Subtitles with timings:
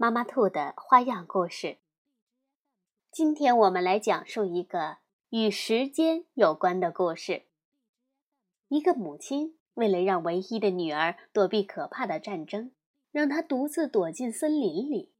[0.00, 1.78] 妈妈兔的花样故事。
[3.10, 4.98] 今天我们来讲述一个
[5.30, 7.46] 与时间有关的故事。
[8.68, 12.70] 一个母亲为了让唯一的女儿躲避可怕的战争，
[13.10, 15.12] 让她独自躲进森林里。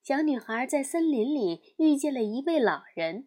[0.00, 3.26] 小女孩在森林里遇见了一位老人，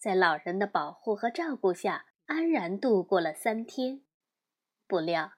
[0.00, 4.00] 在老人的保护和照顾下，安然度过了三天。
[4.88, 5.34] 不料，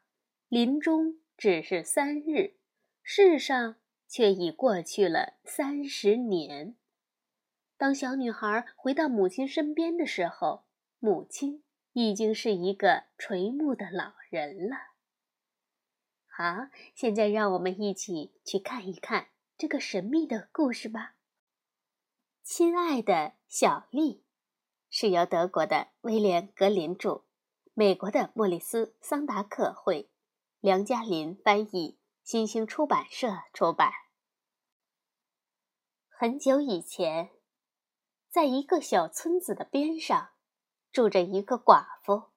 [0.49, 2.55] 林中只是三日，
[3.03, 3.77] 世上。
[4.09, 6.77] 却已过去了三十年。
[7.77, 10.65] 当小女孩回到母亲身边的时候，
[10.99, 11.63] 母亲
[11.93, 14.77] 已经是一个垂暮的老人了。
[16.27, 21.15] 好，现在让我们一起去看一看这个神秘的故事吧。
[22.43, 24.23] 亲爱的小丽，
[24.89, 27.25] 是由德国的威廉·格林著，
[27.75, 30.09] 美国的莫里斯·桑达克绘，
[30.61, 31.99] 梁嘉林翻译。
[32.27, 33.93] 新兴出版社出版。
[36.09, 37.31] 很久以前，
[38.29, 40.31] 在一个小村子的边上，
[40.91, 42.33] 住着一个寡妇。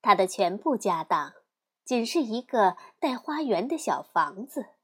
[0.00, 1.34] 她的全部家当，
[1.82, 4.76] 仅是一个带花园的小房子。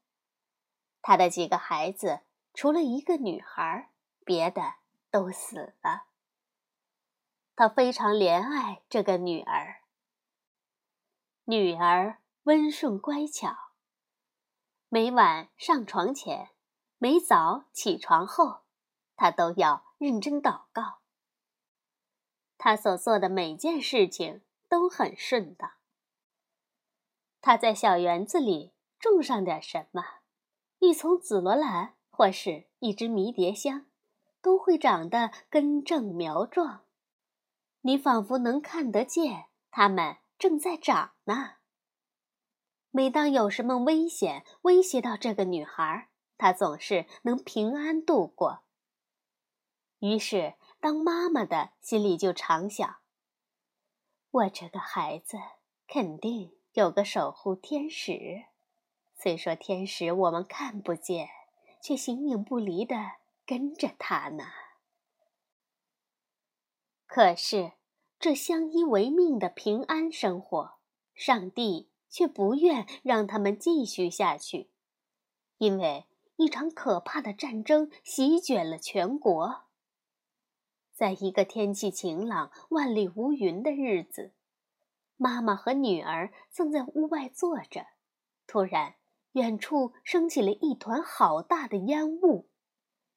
[1.01, 2.19] 她的几个孩子，
[2.53, 3.91] 除了一个女孩，
[4.25, 4.73] 别的
[5.09, 6.07] 都死了。
[7.55, 9.83] 她非常怜爱这个女儿。
[11.45, 13.64] 女儿温顺乖巧。
[14.87, 16.51] 每晚上床前，
[16.99, 18.61] 每早起床后，
[19.15, 20.99] 他都要认真祷告。
[22.57, 25.71] 他所做的每件事情都很顺当。
[27.41, 30.03] 他在小园子里种上点什么，
[30.79, 33.87] 一丛紫罗兰或是一只迷迭香，
[34.41, 36.85] 都会长得根正苗壮。
[37.81, 41.55] 你仿佛能看得见它们正在长呢。
[42.95, 46.07] 每当有什么危险威胁到这个女孩，
[46.37, 48.63] 她总是能平安度过。
[49.99, 52.99] 于是，当妈妈的心里就常想：
[54.31, 55.37] 我这个孩子
[55.85, 58.45] 肯定有个守护天使。
[59.13, 61.27] 虽说天使我们看不见，
[61.81, 62.95] 却形影不离的
[63.45, 64.45] 跟着他呢。
[67.05, 67.73] 可是，
[68.17, 70.75] 这相依为命的平安生活，
[71.13, 71.89] 上帝。
[72.15, 74.69] 却不愿让他们继续下去，
[75.57, 76.05] 因为
[76.37, 79.65] 一场可怕的战争席卷了全国。
[80.93, 84.31] 在一个天气晴朗、万里无云的日子，
[85.17, 87.85] 妈妈和女儿正在屋外坐着，
[88.47, 88.95] 突然，
[89.33, 92.47] 远处升起了一团好大的烟雾，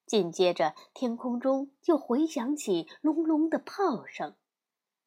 [0.06, 4.34] 紧接着天空中就回响起隆隆的炮声，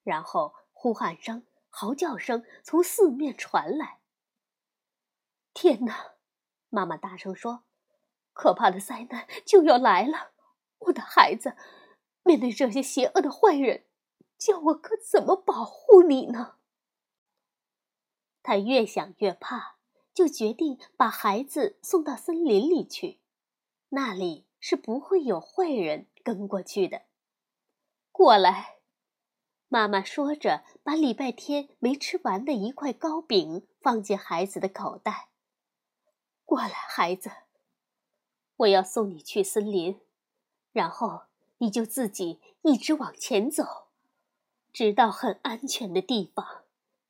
[0.01, 1.45] 然后呼喊声。
[1.71, 4.01] 嚎叫声从四面传来。
[5.53, 6.11] 天哪！
[6.69, 7.63] 妈妈大声说
[8.31, 10.31] ：“可怕的灾难就要来了！
[10.79, 11.57] 我的孩子，
[12.23, 13.85] 面对这些邪恶的坏人，
[14.37, 16.57] 叫我可怎么保护你呢？”
[18.43, 19.77] 他越想越怕，
[20.13, 23.21] 就决定把孩子送到森林里去，
[23.89, 27.03] 那里是不会有坏人跟过去的。
[28.11, 28.80] 过来。
[29.73, 35.29] 妈妈说着，把礼拜天没吃完的一块糕饼放进孩子的口袋。
[36.43, 37.31] 过来，孩子，
[38.57, 40.01] 我要送你去森林，
[40.73, 41.21] 然后
[41.59, 43.87] 你就自己一直往前走，
[44.73, 46.63] 直到很安全的地方，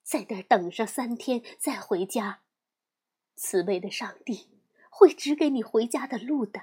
[0.04, 2.42] 在那儿等上三天再回家。
[3.34, 4.48] 慈悲的上帝
[4.92, 6.62] 会指给你回家的路的。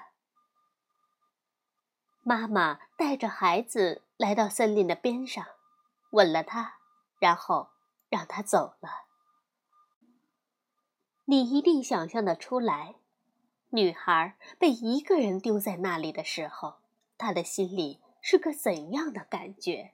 [2.23, 5.45] 妈妈带着孩子来到森林的边上。
[6.11, 6.79] 吻了他，
[7.19, 7.71] 然后
[8.09, 9.07] 让他走了。
[11.25, 12.97] 你一定想象得出来，
[13.71, 16.77] 女孩被一个人丢在那里的时候，
[17.19, 19.93] 她的心里是个怎样的感觉？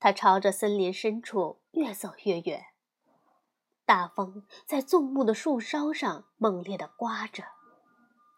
[0.00, 2.66] 她朝着森林深处越走越远，
[3.84, 7.44] 大风在纵木的树梢上猛烈地刮着，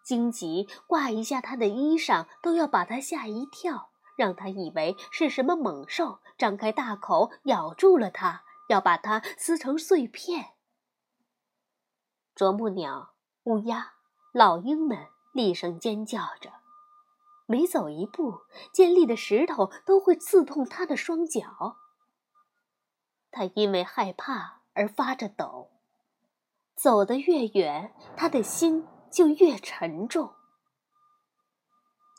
[0.05, 3.89] 荆棘挂一下她的衣裳，都要把她吓一跳。
[4.17, 10.55] 让他以为是什么猛兽张开大口咬住了他，要把他撕成碎片。
[12.35, 13.15] 啄木鸟、
[13.45, 13.93] 乌鸦、
[14.33, 16.53] 老鹰们厉声尖叫着。
[17.47, 18.43] 每走一步，
[18.73, 21.77] 尖利的石头都会刺痛他的双脚。
[23.33, 25.71] 他因为害怕而发着抖。
[26.77, 30.33] 走得越远，他的心就越沉重。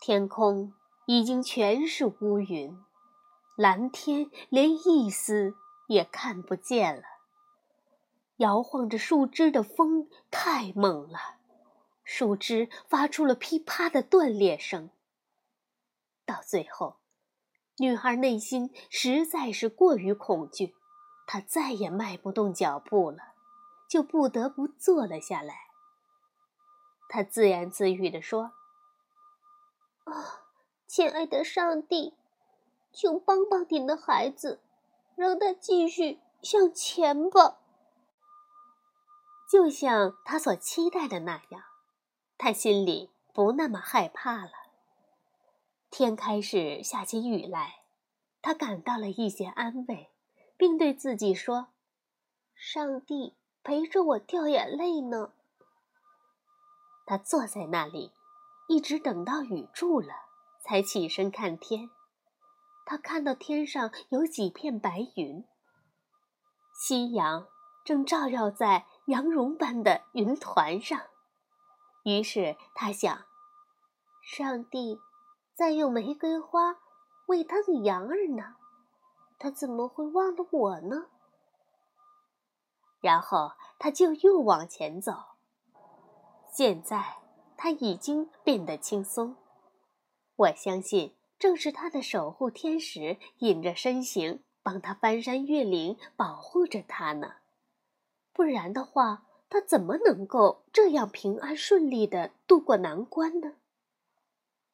[0.02, 0.74] 天空
[1.06, 2.77] 已经全是乌云，
[3.56, 5.56] 蓝天连一丝
[5.88, 7.03] 也看不见了。
[8.38, 11.38] 摇晃着树枝的风太猛了，
[12.03, 14.89] 树枝发出了噼啪的断裂声。
[16.25, 16.98] 到最后，
[17.77, 20.75] 女孩内心实在是过于恐惧，
[21.27, 23.31] 她再也迈不动脚步了。
[23.89, 25.54] 就不得不坐了下来。
[27.09, 28.54] 他自言自语地说
[30.07, 30.41] ：“啊，
[30.94, 32.14] 亲爱的上帝，
[32.92, 34.60] 请帮帮您的孩子，
[35.16, 37.60] 让他继续向前吧。”
[39.50, 41.64] 就像他所期待的那样，
[42.38, 44.52] 他心里不那么害怕了。
[45.90, 47.84] 天开始下起雨来，
[48.42, 50.10] 他感到了一些安慰，
[50.58, 51.68] 并对自己说
[52.54, 55.32] ：“上帝。”陪着我掉眼泪呢。
[57.06, 58.12] 他坐在那里，
[58.68, 60.31] 一直等到雨住了，
[60.62, 61.90] 才起身看天。
[62.86, 65.46] 他看到天上有几片白云，
[66.74, 67.48] 夕阳
[67.86, 71.00] 正照耀在羊绒般的云团上。
[72.04, 73.25] 于是他想：
[74.24, 75.00] 上帝
[75.54, 76.78] 在用玫瑰花
[77.28, 78.56] 喂他的羊儿呢，
[79.38, 81.07] 他怎么会忘了我呢？
[83.00, 85.14] 然后他就又往前走。
[86.52, 87.18] 现在
[87.56, 89.38] 他已经变得轻松，
[90.42, 97.36] 我相信正是他的守护天使隐着身形，帮他翻山越岭，保护着他呢。
[98.34, 103.58] 不然的话，他怎么能够这样平安顺利的渡过难关呢？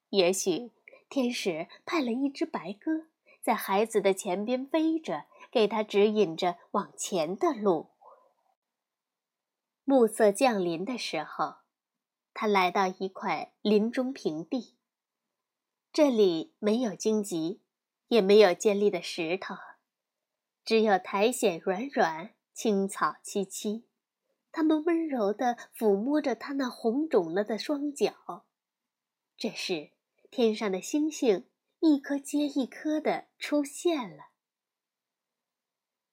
[0.10, 0.72] 也许
[1.10, 3.08] 天使派了一只白鸽，
[3.42, 7.90] 在孩子的前边飞着，给他指引着往前的路。
[9.84, 11.56] 暮色降临的时候，
[12.34, 14.77] 他来到一块林中平地。
[15.98, 17.60] 这里没有荆棘，
[18.10, 19.56] 也没有尖利的石头，
[20.64, 23.82] 只有苔藓软软、青草萋萋。
[24.52, 28.46] 它们温柔地抚摸着他那红肿了的双脚。
[29.36, 29.90] 这时，
[30.30, 31.50] 天上的星星
[31.80, 34.26] 一颗接一颗地出现了。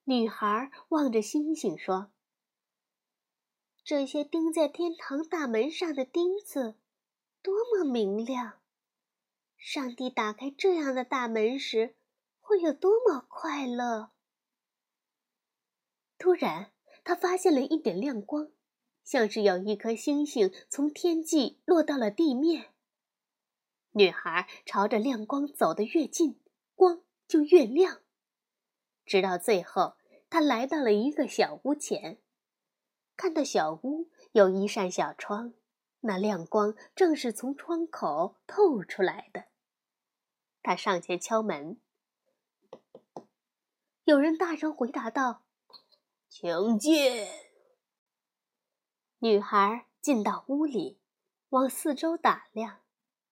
[0.05, 2.11] 女孩望着星星说。
[3.85, 6.77] 这些钉在天堂大门上的钉子，
[7.43, 8.61] 多么明亮！
[9.67, 11.97] 上帝打开这样的大门时，
[12.39, 14.11] 会有多么快乐！
[16.19, 16.73] 突然，
[17.03, 18.51] 他发现了一点亮光，
[19.05, 22.75] 像是有一颗星星从天际落到了地面。
[23.93, 26.39] 女孩朝着亮光走得越近，
[26.75, 28.03] 光就越亮，
[29.07, 29.95] 直到最后，
[30.29, 32.21] 她来到了一个小屋前。
[33.17, 35.55] 看到小屋有一扇小窗，
[36.01, 39.47] 那亮光正是从窗口透出来的。
[40.65, 41.79] 他上前敲门，
[44.05, 45.43] 有人大声回答道
[46.31, 47.29] ：“请进。”
[49.21, 50.99] 女孩进到屋里，
[51.51, 52.81] 往四周打量，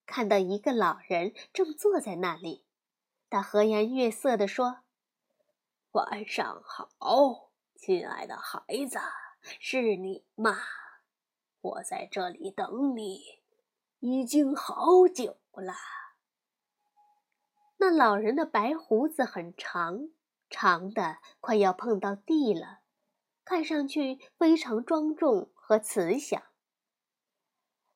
[0.04, 2.66] 看到一个老人正坐在那里。
[3.30, 4.80] 他和颜悦色地说
[5.92, 8.98] ：“晚上好，亲爱的孩子。”
[9.58, 10.58] 是你吗？
[11.62, 13.40] 我在这里等你，
[14.00, 15.72] 已经好久了。
[17.84, 20.10] 那老人的白胡子很长，
[20.48, 22.78] 长的快要碰到地了，
[23.44, 26.40] 看上去非常庄重和慈祥。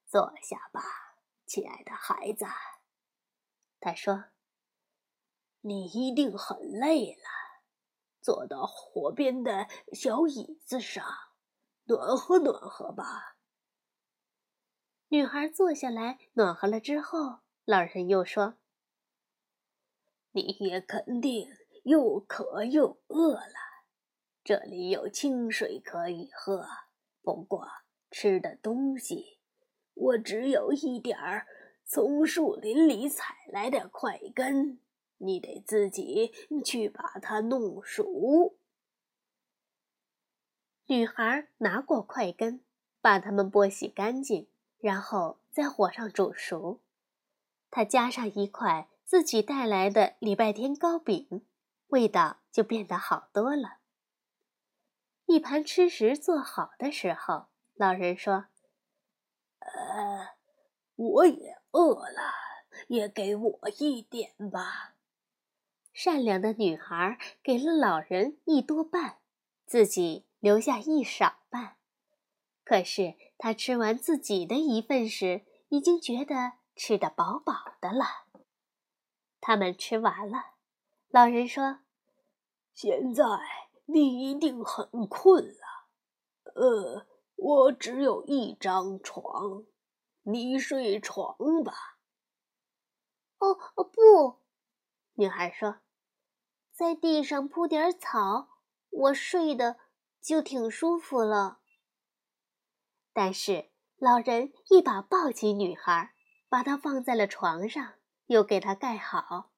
[0.04, 0.82] 坐下吧，
[1.46, 2.44] 亲爱的孩子，
[3.78, 4.24] 他说
[5.62, 7.62] ：“你一定很累了，
[8.20, 11.06] 坐到火边的小椅子上。”
[11.86, 13.36] 暖和暖和吧。
[15.10, 18.56] 女孩坐下来暖和了之后，老人又说
[20.36, 21.48] ：“你也肯定
[21.84, 23.54] 又渴又饿了。
[24.44, 26.66] 这里有清水可以喝，
[27.22, 27.66] 不过
[28.10, 29.38] 吃的东西，
[29.94, 31.46] 我只有一点儿
[31.86, 34.78] 从树林里采来的块根，
[35.16, 38.58] 你得自己去把它弄熟。”
[40.84, 42.62] 女孩拿过块根，
[43.00, 46.82] 把它们剥洗干净，然后在火上煮熟。
[47.70, 51.46] 她加上一块自己带来的礼拜天糕饼，
[51.86, 53.78] 味道就变得好多了。
[55.26, 58.46] 一盘吃食做好的时候，老人说
[59.62, 60.34] ：“呃，
[60.96, 62.34] 我也饿了，
[62.88, 64.96] 也给我一点吧。
[65.92, 69.18] 善良的女孩给了老人一多半，
[69.66, 71.76] 自己留下一少半。
[72.64, 78.25] 可是她吃完自己的一份时，已经觉得吃得饱饱的了。
[79.46, 80.54] 他们吃完了，
[81.10, 81.78] 老人说
[82.74, 83.22] ：“现在
[83.84, 85.86] 你一定很困了。
[86.56, 89.62] 呃，我只有一张床，
[90.22, 92.00] 你睡床吧。
[93.38, 94.40] ”“哦哦，不！”
[95.14, 95.76] 女孩说。
[96.72, 98.48] 在地上铺点草，
[98.90, 99.76] 我睡的
[100.20, 101.60] 就挺舒服了。
[103.12, 106.12] 但是老人一把抱起女孩，
[106.48, 107.94] 把她放在了床上，
[108.26, 109.50] 又给她盖好，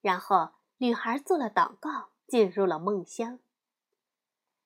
[0.00, 3.38] 然后女孩做了祷告，进入了梦乡。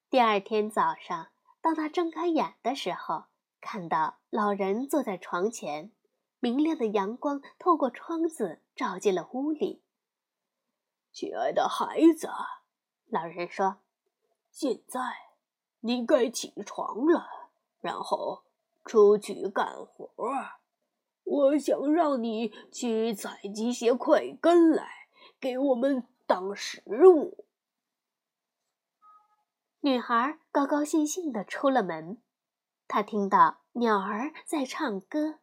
[0.09, 1.28] 第二天早上，
[1.61, 3.25] 当她睁开眼的时候，
[3.61, 5.92] 看到老人坐在床前，
[6.38, 9.82] 明亮的阳光透过窗子照进了屋里。
[11.12, 12.28] 亲爱的孩子，
[13.06, 13.78] 老人说
[14.50, 15.00] ：“现在
[15.80, 18.44] 你该起床了，然后
[18.85, 20.11] 出去干活。
[21.30, 25.06] 我想让你去采集些块根来，
[25.38, 27.44] 给我们当食物。”
[29.80, 32.20] 女孩高高兴兴地出了门。
[32.88, 35.38] 她听到鸟儿在唱歌，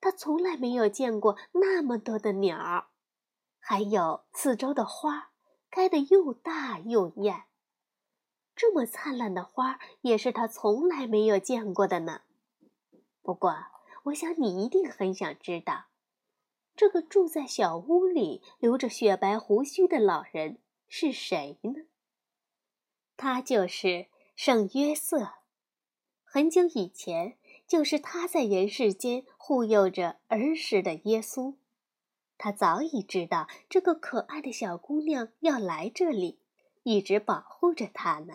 [0.00, 2.86] 她从来没有见过那么多的鸟。
[3.60, 5.32] 还有四周的花，
[5.70, 7.44] 开得又大又艳。
[8.54, 12.22] 这么灿烂的花，也是他从来没有见过的呢。
[13.22, 13.54] 不过，
[14.06, 15.86] 我想你一定很想知道，
[16.76, 21.86] 这个住在小屋里、留着雪白胡须的老人是谁呢？
[23.16, 25.34] 他就是圣约瑟。
[26.22, 31.56] 很久以前，就是他在人世间护佑着儿时的耶稣。
[32.38, 36.40] 他早已知道这个可爱的小姑娘要来这里，
[36.84, 38.34] 一直保护着她呢。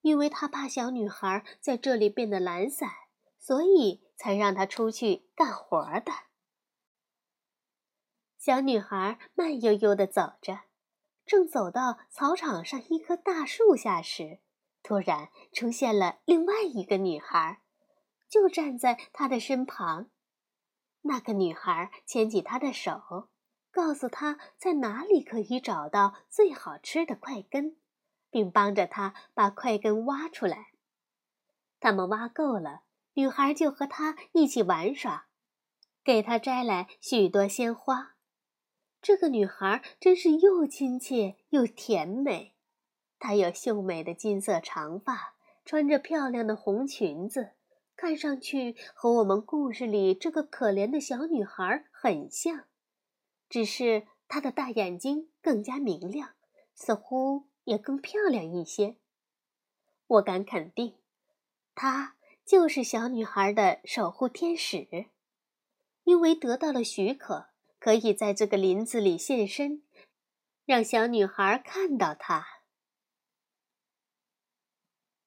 [0.00, 2.90] 因为他怕小女孩在这里变得懒散，
[3.38, 6.12] 所以才让她出去干活的。
[8.38, 10.60] 小女孩慢悠悠地走着，
[11.26, 14.38] 正走到草场上一棵大树下时，
[14.80, 17.62] 突然出现了另外一个女孩，
[18.28, 20.10] 就站在她的身旁。
[21.00, 23.28] 那个女孩牵起他的手，
[23.72, 27.76] 告诉他在哪里可以找到最好吃的块根，
[28.30, 30.68] 并帮着他把块根挖出来。
[31.80, 32.82] 他们挖够了，
[33.14, 35.26] 女孩就和他一起玩耍，
[36.02, 38.16] 给他摘来许多鲜花。
[39.00, 42.54] 这个女孩真是又亲切又甜美。
[43.18, 47.52] 她有秀美的金色长发，穿着漂亮的红裙子。
[47.94, 52.64] 看上去和我们故事里这个可怜的小女孩很像，
[53.48, 56.30] 只是她的大眼睛更加明亮，
[56.74, 58.96] 似乎也更漂亮一些。
[60.06, 60.96] 我敢肯定，
[61.76, 62.16] 她
[62.52, 65.06] 就是小女孩的守护天使，
[66.04, 67.46] 因为得到了许可，
[67.78, 69.82] 可以在这个林子里现身，
[70.66, 72.46] 让小女孩看到她。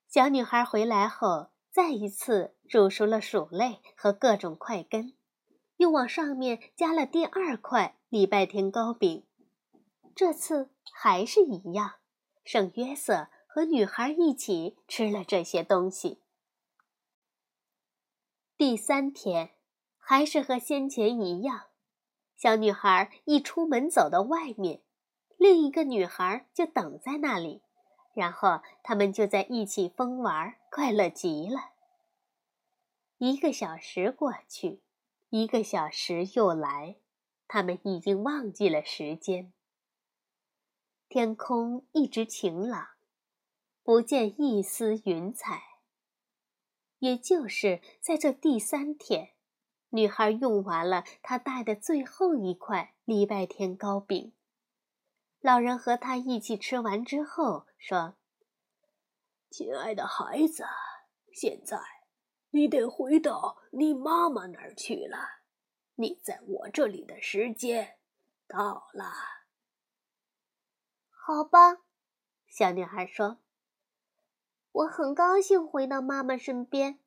[0.07, 1.49] 小女孩回来后。
[1.71, 5.13] 再一次煮熟了薯类和各种块根，
[5.77, 9.25] 又往上面加了第二块礼拜天糕饼。
[10.15, 11.95] 这次还是一样，
[12.45, 16.21] 圣约瑟和女孩一起吃了这些东西。
[18.57, 19.51] 第三天，
[19.97, 21.65] 还是和先前一样，
[22.37, 24.81] 小女孩一出门走到外面，
[25.37, 27.61] 另一个女孩就等在那里。
[28.13, 31.71] 然后他们就在一起疯玩，快乐极了。
[33.17, 34.81] 一个小时过去，
[35.29, 36.95] 一个小时又来，
[37.49, 39.51] 他们已经忘记了时间。
[41.09, 42.87] 天空一直晴朗，
[43.83, 45.64] 不见一丝云彩。
[47.05, 49.35] 也就是在这第三天，
[49.89, 54.33] 女孩用完了她带的最后一块礼拜天糕饼。
[55.39, 58.17] 老人和她一起吃完之后说
[59.51, 60.63] ：“亲爱的孩子，
[61.31, 61.77] 现在
[62.49, 65.43] 你得回到你妈妈那儿去了。
[65.97, 67.99] 你在我这里的时间
[68.47, 69.13] 到了。”
[71.13, 71.83] 好吧，
[72.47, 73.37] 小女孩说
[74.75, 76.99] ：“我很高兴回到妈妈身边，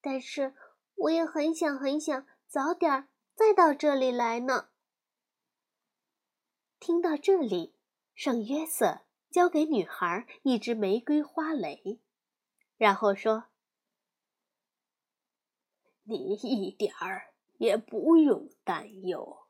[0.00, 0.54] 但是
[0.94, 4.68] 我也很想很想早点再到这里来呢。”
[6.78, 7.74] 听到这里，
[8.14, 12.00] 圣约瑟交给女孩一支玫瑰花蕾，
[12.76, 13.46] 然后说
[16.04, 19.48] ：“你一点儿也不用担忧。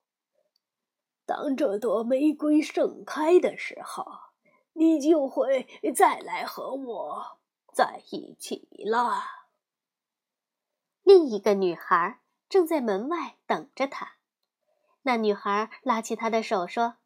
[1.27, 4.07] 当这朵玫瑰盛开的时候，
[4.73, 7.42] 你就会再来和我
[7.73, 9.23] 在一起了。
[11.03, 14.17] 另一个女孩正在门外等着他。
[15.03, 16.99] 那女孩拉起他的手说：“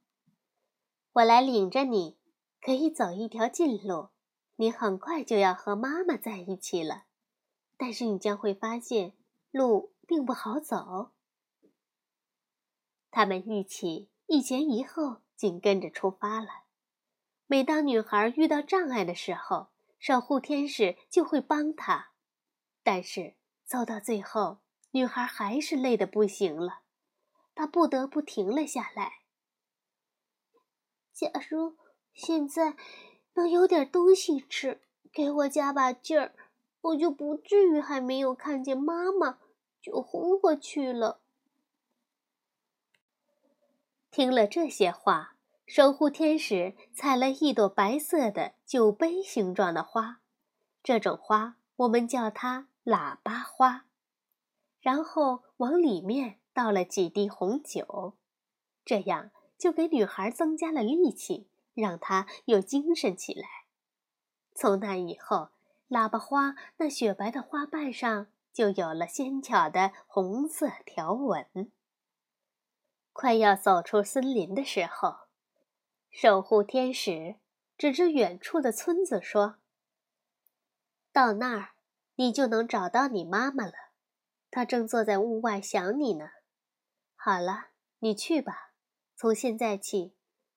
[1.15, 2.19] 我来领着你，
[2.61, 4.11] 可以走一条近路。
[4.57, 7.05] 你很快就要和妈妈在一起了，
[7.77, 9.15] 但是你将会发现
[9.51, 11.13] 路并不好走。”
[13.11, 16.49] 他们一起一前一后紧跟着出发了。
[17.47, 19.69] 每当女孩遇到障碍的时候，
[19.99, 22.13] 守护天使就会帮她。
[22.83, 23.35] 但是
[23.65, 24.59] 走到最后，
[24.93, 26.83] 女孩还是累得不行了。
[27.55, 29.21] 她不得不停了下来。
[31.13, 31.77] 假如
[32.13, 32.77] 现在
[33.35, 36.35] 能有点东西吃，给我加把劲儿，
[36.83, 39.39] 我就不至于还没有看见妈妈
[39.81, 41.23] 就昏过去了。
[44.11, 45.36] 听了这些话，
[45.67, 50.21] 守护天使采了一朵白色的酒杯形状的花，
[50.83, 53.87] 这种花我们叫它喇叭花，
[54.81, 56.39] 然后往里面。
[56.57, 58.17] 倒了几滴红酒，
[58.83, 63.47] 这样就给女孩增加了力气，让她又精神起来。
[64.55, 65.51] 从那以后，
[65.91, 71.71] 喇叭花那雪白的花瓣上就有了纤巧的红色条纹。
[73.13, 75.26] 快要走出森林的时候，
[76.19, 77.37] 守护天使
[77.77, 79.59] 指着远处的村子说
[81.13, 81.73] ：“到那儿，
[82.15, 83.75] 你就能找到你妈妈了，
[84.51, 86.31] 她正坐在屋外想你呢。”
[87.17, 87.67] 好了，
[87.99, 88.73] 你去吧。
[89.15, 90.15] 从现在起，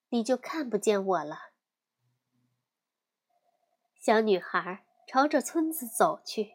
[0.07, 1.49] 你就看不见我了。
[3.99, 6.53] 小女孩朝着村子走去，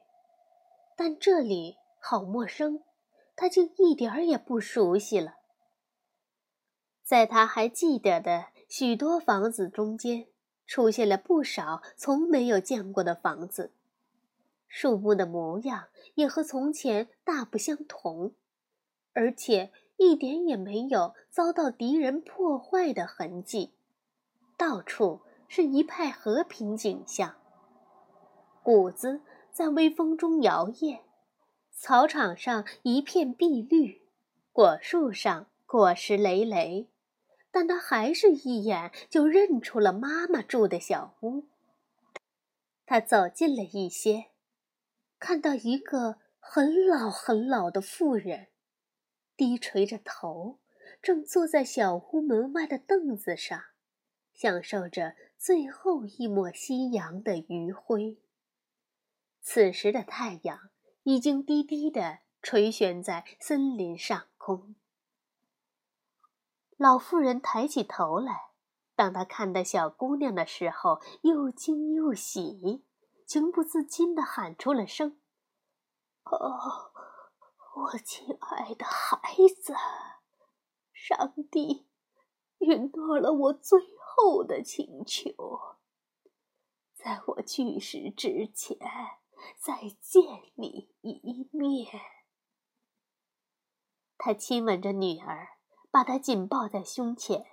[0.96, 2.82] 但这里好陌生，
[3.36, 5.34] 她竟一点也不熟悉了。
[7.02, 10.26] 在她还记得的许多房子中间，
[10.66, 13.70] 出现了不少从没有见过的房子，
[14.66, 18.32] 树木的模样也和从前大不相同，
[19.12, 19.70] 而且。
[19.96, 23.74] 一点也没有遭到敌人破坏的痕迹，
[24.56, 27.36] 到处是一派和平景象。
[28.64, 29.20] 谷子
[29.52, 31.02] 在微风中摇曳，
[31.70, 34.02] 草场上一片碧绿，
[34.50, 36.88] 果树上果实累累。
[37.54, 41.44] 但他还是一眼就认出了妈妈住的小屋。
[42.84, 44.32] 他走近了一些，
[45.20, 48.48] 看到一个很老很老的妇人。
[49.36, 50.58] 低垂着头，
[51.00, 53.62] 正坐在小屋门外的凳子上，
[54.32, 58.18] 享受着最后一抹夕阳的余晖。
[59.40, 60.70] 此时的太阳
[61.04, 64.74] 已经低低地垂悬在森林上空。
[66.76, 68.50] 老妇人抬起头来，
[68.94, 72.84] 当她看到小姑娘的时候，又惊又喜，
[73.26, 75.18] 情不自禁地喊出了声
[76.24, 76.92] ：“哦！”
[77.76, 79.18] 我亲爱的孩
[79.60, 79.74] 子，
[80.92, 81.88] 上帝
[82.58, 85.32] 允诺了我最后的请求，
[86.94, 88.78] 在我去世之前
[89.58, 90.22] 再见
[90.54, 92.00] 你一面。
[94.16, 95.58] 他亲吻着女儿，
[95.94, 97.46] 把她紧抱在胸前，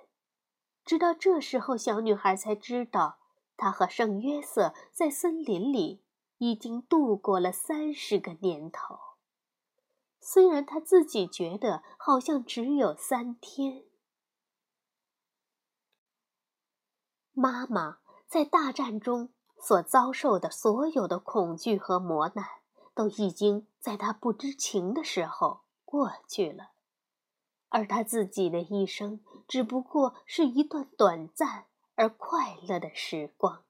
[0.83, 3.19] 直到这时候，小女孩才知道，
[3.55, 6.03] 她和圣约瑟在森林里
[6.39, 8.97] 已经度过了三十个年头。
[10.19, 13.83] 虽然他自己觉得好像只有三天，
[17.33, 22.43] 妈妈在大战中所遭受的所有的恐惧和磨难，
[22.95, 26.70] 都已经在他不知情的时候过去了，
[27.71, 33.63] 而他自己的一生只不过是一段短暂而快乐的时光。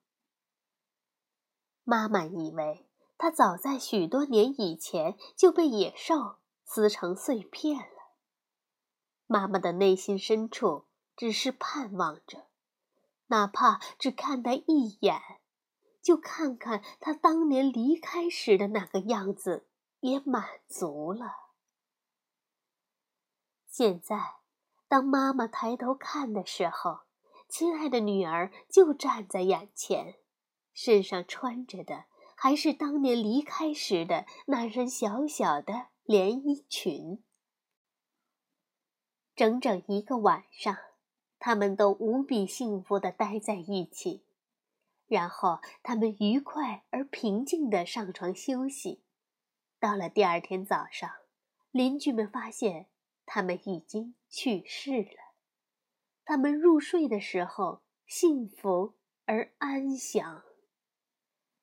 [1.86, 2.86] 妈妈以为
[3.18, 6.36] 他早在许多年以前就被野兽。
[6.74, 8.16] 撕成碎片了。
[9.28, 10.86] 妈妈的内心深处
[11.18, 12.48] 只是盼望着，
[13.28, 15.20] 哪怕只看他一眼，
[16.02, 19.68] 就看看他当年离开时的那个样子，
[20.00, 21.41] 也满足了。
[23.82, 24.36] 现在，
[24.88, 27.00] 当妈妈抬头看的时候，
[27.50, 30.20] 亲爱的女儿就站在眼前，
[30.72, 35.88] 身上穿着的还是当年离开时的那身小小的。
[36.04, 37.24] 连衣裙。
[39.34, 40.78] 整整一个晚上，
[41.40, 44.24] 他们都无比幸福的待在一起，
[45.08, 49.04] 然后他们愉快而平静的上床休息。
[49.80, 51.10] 到了第二天早上，
[51.72, 52.88] 邻居们发现
[53.34, 55.36] 他们已经去世了。
[56.26, 60.44] 他们入睡的时候幸福而安详。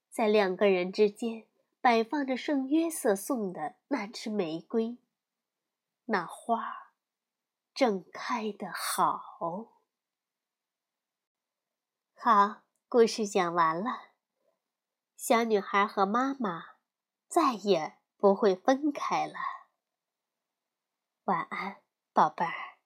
[0.09, 1.47] 在两个人之间
[1.83, 4.97] 摆放着圣约瑟送的那支玫瑰，
[6.07, 6.95] 那花
[7.75, 9.83] 正开得好。
[12.15, 14.13] 好，故事讲完了。
[15.19, 16.65] 小女孩和妈妈
[17.27, 19.58] 再也不会分开了。
[21.29, 21.77] 晚安，
[22.15, 22.78] 宝贝儿。